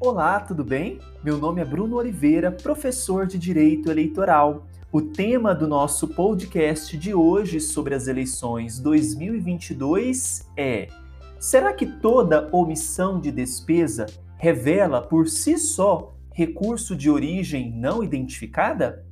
Olá, 0.00 0.38
tudo 0.38 0.62
bem? 0.62 1.00
Meu 1.24 1.38
nome 1.38 1.60
é 1.60 1.64
Bruno 1.64 1.96
Oliveira, 1.96 2.52
professor 2.52 3.26
de 3.26 3.36
Direito 3.36 3.90
Eleitoral. 3.90 4.64
O 4.92 5.02
tema 5.02 5.52
do 5.52 5.66
nosso 5.66 6.06
podcast 6.06 6.96
de 6.96 7.12
hoje 7.12 7.60
sobre 7.60 7.96
as 7.96 8.06
eleições 8.06 8.78
2022 8.78 10.46
é: 10.56 10.86
será 11.40 11.72
que 11.72 11.84
toda 11.84 12.48
omissão 12.52 13.18
de 13.18 13.32
despesa 13.32 14.06
revela 14.36 15.02
por 15.02 15.26
si 15.26 15.58
só 15.58 16.14
recurso 16.32 16.94
de 16.94 17.10
origem 17.10 17.72
não 17.72 18.00
identificada? 18.00 19.04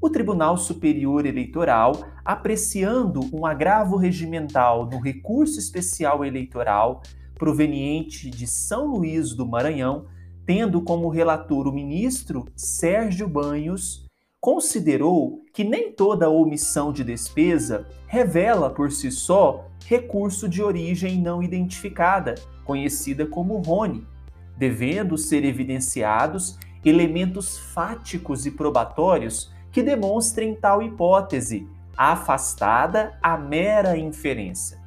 O 0.00 0.10
Tribunal 0.10 0.56
Superior 0.56 1.26
Eleitoral, 1.26 1.92
apreciando 2.24 3.20
um 3.32 3.46
agravo 3.46 3.96
regimental 3.96 4.84
no 4.84 4.98
recurso 4.98 5.60
especial 5.60 6.24
eleitoral 6.24 7.02
proveniente 7.38 8.28
de 8.28 8.46
São 8.46 8.86
Luís 8.86 9.32
do 9.32 9.46
Maranhão, 9.46 10.06
tendo 10.44 10.82
como 10.82 11.08
relator 11.08 11.68
o 11.68 11.72
ministro 11.72 12.46
Sérgio 12.56 13.28
Banhos, 13.28 14.06
considerou 14.40 15.44
que 15.52 15.64
nem 15.64 15.92
toda 15.92 16.28
omissão 16.28 16.92
de 16.92 17.04
despesa 17.04 17.86
revela 18.06 18.70
por 18.70 18.90
si 18.90 19.10
só 19.10 19.66
recurso 19.86 20.48
de 20.48 20.62
origem 20.62 21.20
não 21.20 21.42
identificada, 21.42 22.34
conhecida 22.64 23.26
como 23.26 23.58
RONE, 23.58 24.06
devendo 24.56 25.16
ser 25.16 25.44
evidenciados 25.44 26.58
elementos 26.84 27.58
fáticos 27.58 28.46
e 28.46 28.50
probatórios 28.50 29.52
que 29.72 29.82
demonstrem 29.82 30.54
tal 30.54 30.82
hipótese, 30.82 31.66
afastada 31.96 33.18
a 33.22 33.36
mera 33.36 33.96
inferência. 33.96 34.77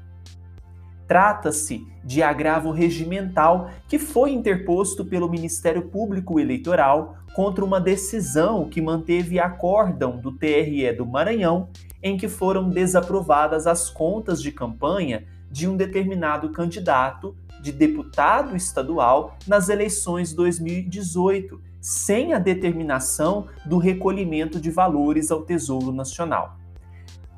Trata-se 1.11 1.85
de 2.05 2.23
agravo 2.23 2.71
regimental 2.71 3.69
que 3.89 3.99
foi 3.99 4.31
interposto 4.31 5.03
pelo 5.03 5.27
Ministério 5.29 5.81
Público 5.81 6.39
Eleitoral 6.39 7.17
contra 7.35 7.65
uma 7.65 7.81
decisão 7.81 8.69
que 8.69 8.81
manteve 8.81 9.37
acórdão 9.37 10.15
do 10.15 10.31
TRE 10.31 10.89
do 10.93 11.05
Maranhão, 11.05 11.67
em 12.01 12.15
que 12.15 12.29
foram 12.29 12.69
desaprovadas 12.69 13.67
as 13.67 13.89
contas 13.89 14.41
de 14.41 14.53
campanha 14.53 15.25
de 15.51 15.67
um 15.67 15.75
determinado 15.75 16.49
candidato 16.51 17.35
de 17.61 17.73
deputado 17.73 18.55
estadual 18.55 19.35
nas 19.45 19.67
eleições 19.67 20.31
2018, 20.31 21.59
sem 21.81 22.31
a 22.31 22.39
determinação 22.39 23.47
do 23.65 23.77
recolhimento 23.77 24.61
de 24.61 24.71
valores 24.71 25.29
ao 25.29 25.41
Tesouro 25.41 25.91
Nacional. 25.91 26.60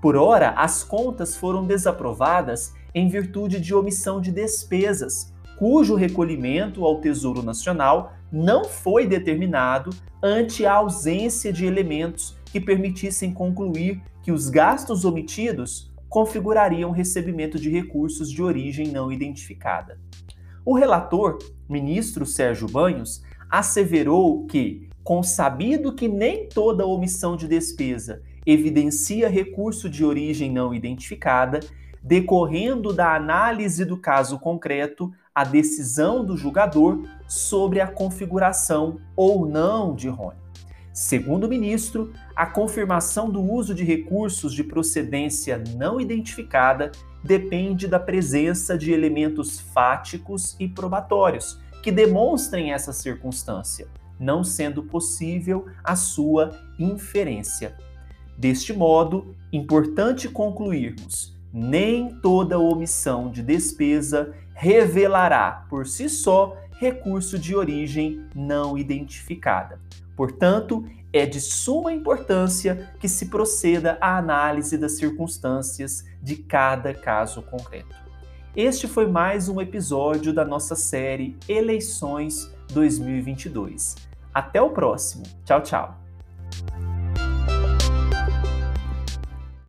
Por 0.04 0.18
ora, 0.18 0.50
as 0.58 0.84
contas 0.84 1.34
foram 1.34 1.66
desaprovadas 1.66 2.74
em 2.94 3.08
virtude 3.08 3.58
de 3.58 3.74
omissão 3.74 4.20
de 4.20 4.34
despesas, 4.34 5.34
cujo 5.58 5.96
recolhimento 5.96 6.84
ao 6.84 7.00
Tesouro 7.00 7.42
Nacional 7.42 8.12
não 8.30 8.66
foi 8.66 9.08
determinado 9.08 9.92
ante 10.22 10.66
a 10.66 10.74
ausência 10.74 11.54
de 11.54 11.66
elementos 11.66 12.36
que 12.52 12.60
permitissem 12.60 13.34
concluir 13.34 14.02
que 14.22 14.30
os 14.30 14.50
gastos 14.50 15.06
omitidos 15.06 15.90
configurariam 16.10 16.92
recebimento 16.92 17.58
de 17.58 17.70
recursos 17.70 18.30
de 18.30 18.44
origem 18.44 18.90
não 18.90 19.10
identificada. 19.10 19.98
O 20.66 20.76
relator, 20.76 21.38
ministro 21.70 22.26
Sérgio 22.26 22.68
Banhos, 22.68 23.24
asseverou 23.50 24.46
que, 24.48 24.90
consabido 25.02 25.96
que 25.96 26.10
nem 26.10 26.50
toda 26.50 26.86
omissão 26.86 27.38
de 27.38 27.48
despesa 27.48 28.22
evidencia 28.46 29.30
recurso 29.30 29.90
de 29.90 30.04
origem 30.04 30.52
não 30.52 30.74
identificada, 30.74 31.60
decorrendo 32.02 32.94
da 32.94 33.16
análise 33.16 33.86
do 33.86 33.98
caso 33.98 34.38
concreto, 34.40 35.12
a 35.34 35.44
decisão 35.44 36.24
do 36.24 36.38
julgador 36.38 37.04
sobre 37.28 37.80
a 37.80 37.88
configuração 37.88 39.00
ou 39.16 39.48
não 39.48 39.96
de 39.96 40.10
RONE. 40.10 40.44
Segundo 40.94 41.46
o 41.46 41.50
ministro, 41.50 42.14
a 42.36 42.46
confirmação 42.46 43.28
do 43.30 43.42
uso 43.42 43.74
de 43.74 43.84
recursos 43.84 44.54
de 44.54 44.64
procedência 44.64 45.64
não 45.76 46.00
identificada 46.00 46.92
depende 47.24 47.88
da 47.88 48.00
presença 48.00 48.78
de 48.78 48.92
elementos 48.92 49.60
fáticos 49.60 50.56
e 50.60 50.68
probatórios 50.68 51.60
que 51.82 51.92
demonstrem 51.92 52.74
essa 52.74 52.94
circunstância, 52.94 53.88
não 54.20 54.44
sendo 54.44 54.84
possível 54.84 55.66
a 55.84 55.96
sua 55.96 56.52
inferência. 56.78 57.76
Deste 58.38 58.74
modo, 58.74 59.36
importante 59.52 60.28
concluirmos 60.28 61.34
nem 61.54 62.10
toda 62.20 62.58
omissão 62.58 63.30
de 63.30 63.44
despesa 63.44 64.34
revelará 64.56 65.66
por 65.70 65.86
si 65.86 66.10
só 66.10 66.58
recurso 66.80 67.38
de 67.38 67.56
origem 67.56 68.26
não 68.34 68.78
identificada. 68.78 69.80
Portanto, 70.16 70.84
é 71.12 71.28
de 71.28 71.40
suma 71.40 71.94
importância 71.94 72.92
que 73.00 73.08
se 73.08 73.28
proceda 73.28 73.98
à 74.02 74.18
análise 74.18 74.78
das 74.78 74.94
circunstâncias 74.94 76.04
de 76.22 76.38
cada 76.38 76.94
caso 76.94 77.42
concreto. 77.44 77.96
Este 78.56 78.88
foi 78.88 79.08
mais 79.08 79.48
um 79.48 79.62
episódio 79.62 80.34
da 80.34 80.44
nossa 80.44 80.76
série 80.76 81.38
Eleições 81.48 82.52
2022. 82.72 83.96
Até 84.34 84.62
o 84.62 84.72
próximo. 84.72 85.24
Tchau, 85.46 85.62
tchau. 85.62 86.03